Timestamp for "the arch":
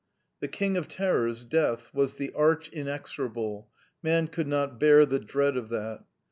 2.15-2.69